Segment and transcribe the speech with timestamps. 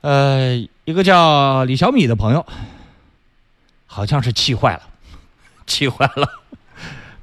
[0.00, 2.46] 呃，一个叫李小米的朋友，
[3.84, 4.82] 好像是气坏了，
[5.66, 6.28] 气坏了。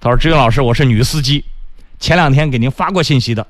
[0.02, 1.46] 他说：“志勇老师，我是女司机，
[2.00, 3.48] 前两天给您发过信息的，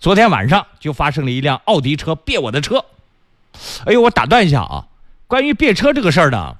[0.00, 2.82] 昨天晚上就发生了一辆奥迪车别我的车。
[3.84, 4.86] 哎呦，我打断一下啊，
[5.26, 6.56] 关于别车这个事儿呢，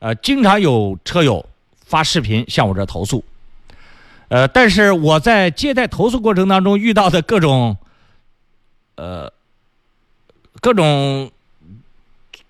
[0.00, 1.46] 呃，经常有车友
[1.84, 3.24] 发视频向我这投诉，
[4.26, 7.76] 呃，但是我在接待投诉过程当中遇到的各种，
[8.96, 9.32] 呃。”
[10.62, 11.30] 各种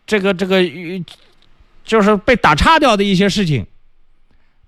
[0.06, 0.62] 这个这个，
[1.82, 3.66] 就是被打岔掉的一些事情，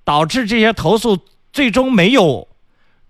[0.03, 1.19] 导致这些投诉
[1.53, 2.49] 最终没有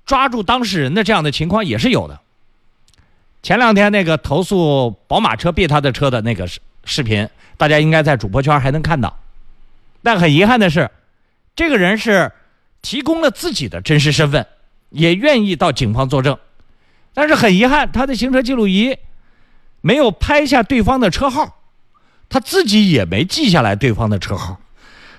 [0.04, 2.20] 抓住当事人的这样的情况也是有的。
[3.44, 9.20] 前两天那个投诉宝马车别他的车的那个视视频，大家应该在主播圈还能看到。
[10.02, 10.90] 但很遗憾的是，
[11.54, 12.32] 这个人是
[12.82, 14.44] 提供了自己的真实身份，
[14.90, 16.36] 也愿意到警方作证，
[17.14, 18.98] 但是很遗憾，他的行车记录仪。
[19.86, 21.58] 没有拍下对方的车号，
[22.30, 24.58] 他自己也没记下来对方的车号，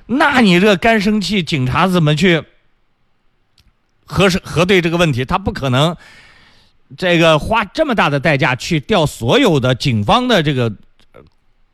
[0.08, 2.44] 那你这干生气，警察怎么去
[4.06, 5.24] 核实核对这个问题？
[5.24, 5.96] 他不可能
[6.98, 10.74] 这个花这么大的代价去调所有的警方的这个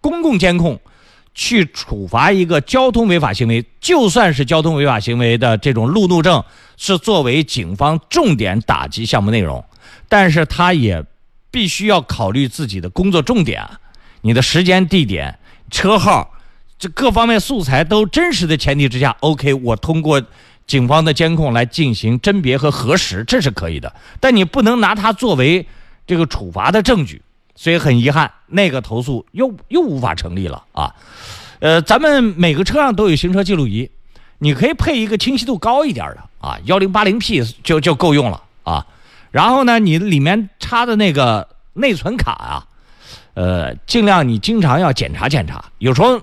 [0.02, 0.78] 公共监控，
[1.34, 3.66] 去处罚一个交通违法行为。
[3.80, 6.44] 就算是交通违法行为的这种路怒症
[6.76, 9.64] 是作为警方重点打击项目内容，
[10.10, 11.02] 但是他也。
[11.52, 13.64] 必须要考虑自己的工作重点，
[14.22, 15.38] 你的时间、地点、
[15.70, 16.34] 车号，
[16.80, 20.24] 这各方面素材都真实的前提之下，OK，我通过
[20.66, 23.94] 警方的监控来进行甄别和核实，这是可以的。
[24.20, 25.68] 但你不能拿它作为
[26.08, 27.22] 这个处罚的证据，
[27.56, 30.96] 所以很遗憾，那个投诉又又无法成立了啊。
[31.60, 33.92] 呃，咱们每个车上都有行车记录仪，
[34.40, 38.86] 你可以配一个清晰度高一点的啊，幺零八零 P 就就够用了啊。
[39.32, 42.68] 然后呢，你里面插的那个内存卡啊，
[43.34, 45.64] 呃，尽量你经常要检查检查。
[45.78, 46.22] 有时候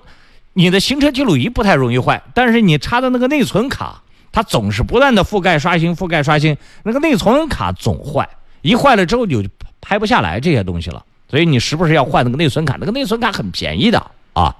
[0.53, 8.29] 你的行车记录仪不太容易坏，但是你插的那个内存卡，它总是不断的覆盖刷新、覆盖刷新，那个内存卡总坏，
[8.61, 9.43] 一坏了之后就
[9.81, 11.03] 拍不下来这些东西了。
[11.27, 13.99] 所以你时不时要换那个内存卡，那个内存卡很便宜的
[14.33, 14.55] 啊。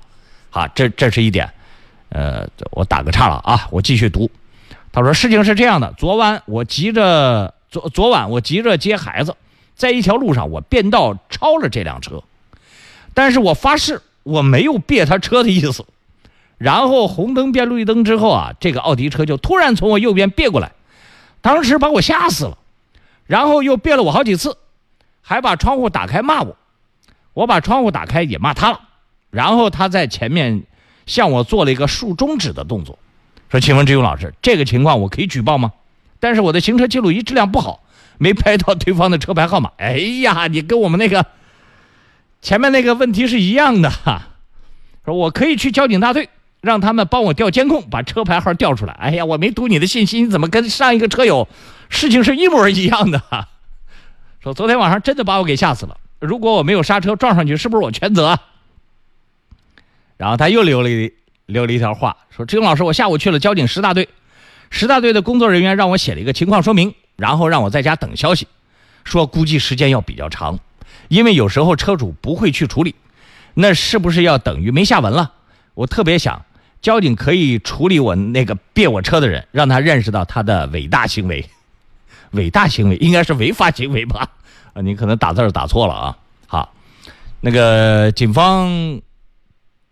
[0.50, 1.48] 好，这这是一点。
[2.10, 4.28] 呃，我打个岔了啊，我继续读。
[4.92, 7.54] 他说事情是这样的，昨晚我急着。
[7.72, 9.36] 昨昨晚我急着接孩子，
[9.76, 12.24] 在一条路上我变道超了这辆车，
[13.14, 15.86] 但是我发誓我没有别他车的意思。
[16.58, 20.74] 然后红灯变绿灯之后啊，这个奥迪车就突然从我右边别过来，
[21.42, 22.58] 当时把我吓死了。
[23.28, 24.58] 然后又别了我好几次，
[25.22, 26.58] 还把窗户打开骂我。
[27.34, 28.82] 我把窗户打开也骂他了。
[29.30, 30.64] 然后他在前面
[31.06, 32.98] 向我做了一个竖中指的动作，
[33.50, 35.72] 说：“请问志勇老师，这个情况我可以举报吗？”
[36.20, 37.84] 但是我的行车记录仪质量不好，
[38.18, 39.72] 没拍到对方的车牌号码。
[39.80, 41.26] 哎呀，你跟我们那个
[42.42, 44.28] 前面那个问题是一样的哈。
[45.06, 46.30] 说我可以去交警大队，
[46.62, 48.94] 让他们帮我调监控，把车牌号调出来。
[48.94, 51.48] 哎呀，我没读你的信息，你怎么跟上一个车友
[51.90, 53.22] 事情是一模一样的？
[54.44, 55.98] 说昨天晚上真的把我给吓死了。
[56.20, 58.38] 如果我没有刹车撞上去，是不是我全责？
[60.18, 61.14] 然后他又留了一
[61.46, 64.10] 留了一条话，说：“志勇老师，我下午去了交警十大队。”
[64.70, 68.48] 十大队的工作人员让我写了一个情况说明，然后让我在家等消息，
[69.04, 70.60] 说估计时间要比较长，
[71.08, 72.96] 因为有时候车主不会去处理，
[73.56, 75.34] 那是不是要等于没下文了？
[75.74, 76.46] 我特别想
[76.82, 81.50] 交警可以处理我那个别我车的人，让他认识到他的伟大行为，
[82.32, 84.30] 伟大行为应该是违法行为吧？
[84.74, 86.18] 啊，你可能打字打错了啊。
[86.48, 86.74] 好，
[87.42, 89.02] 那个警方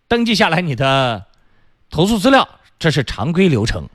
[0.08, 1.26] 登记下来你的
[1.90, 3.90] 投诉资料，这是常规流程。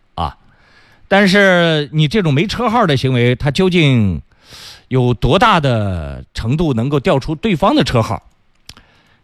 [1.13, 4.23] 但是你这种没车号的行为，他究竟
[4.89, 8.23] 有多大的程度能够调出对方的车号？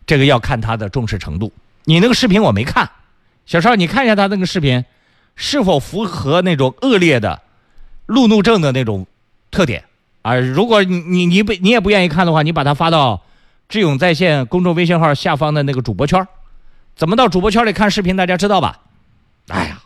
[0.06, 1.50] 这个要看他的重视程度。
[1.84, 2.90] 你那个视频我没看，
[3.46, 4.84] 小邵，你看一下他那个视频，
[5.34, 7.40] 是否符合那种恶劣的
[8.04, 9.06] 路怒症的那种
[9.50, 9.84] 特点
[10.20, 10.34] 啊？
[10.34, 13.22] 如果你你你不你也不愿意看的话，你把它发到
[13.66, 16.28] 智勇在线公众微信号下方的那个主播圈。
[16.94, 18.14] 怎么到主播圈里看视频？
[18.14, 18.80] 大家知道吧？
[19.48, 19.80] 哎呀。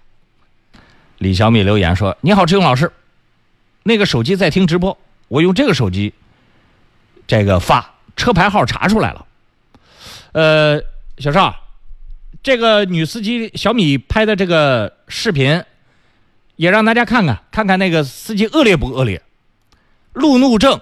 [1.22, 2.92] 李小米留言说：“你好，志勇老师，
[3.84, 4.98] 那个手机在听直播，
[5.28, 6.12] 我用这个手机，
[7.28, 9.24] 这个发车牌号查出来了。
[10.32, 10.82] 呃，
[11.18, 11.54] 小邵，
[12.42, 15.62] 这个女司机小米拍的这个视频，
[16.56, 19.22] 也让大家看看，看看那个司机恶劣不恶劣？
[20.14, 20.80] 路怒症，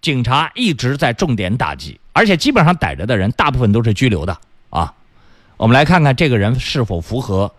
[0.00, 4.38] 警察一直在重点打击，而且基本上逮着的人，大部分都是拘留的
[4.70, 4.94] 啊。
[5.58, 7.52] 我们来看看这个人是否符合。”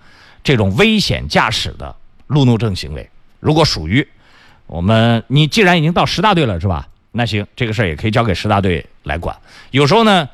[0.43, 1.95] 这种危险驾驶的
[2.27, 3.09] 路怒症行为，
[3.39, 4.07] 如果属于
[4.67, 6.87] 我们，你既然已经到十大队了，是吧？
[7.11, 9.35] 那行，这个事儿也可以交给十大队来管。
[9.71, 10.29] 有时候呢，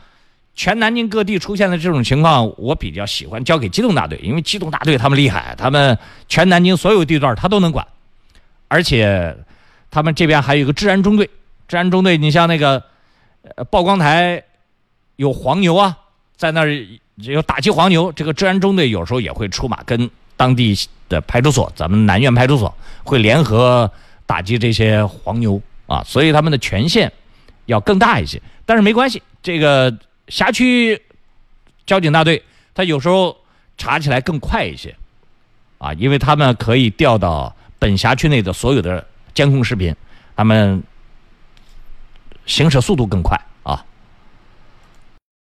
[0.53, 5.97] 全南京各地出现的这种情况，我比较喜欢交给机动大队，因为机动大队他们厉害，他们
[6.29, 7.85] 全南京所有地段他都能管，
[8.67, 9.35] 而且
[9.89, 11.27] 他们这边还有一个治安中队，
[11.67, 12.83] 治安中队，你像那个
[13.55, 14.43] 呃曝光台
[15.15, 15.97] 有黄牛啊，
[16.37, 20.73] 在那儿有打击黄牛，这个治安中队有时候也会出马，跟当地
[21.09, 22.73] 的派出所，咱们南苑派出所
[23.03, 23.91] 会联合
[24.25, 27.11] 打击这些黄牛啊，所以他们的权限
[27.65, 29.93] 要更大一些，但是没关系，这个。
[30.29, 31.01] 辖区
[31.85, 32.43] 交警大队，
[32.73, 33.37] 他有时候
[33.77, 34.93] 查起来更快一些，
[35.77, 39.95] 啊，因为他们可以调到本辖区内的所有的监控视频，
[40.35, 40.83] 他们
[42.45, 43.39] 行驶速度更快。